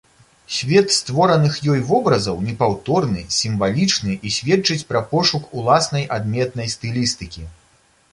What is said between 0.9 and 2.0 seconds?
створаных ёй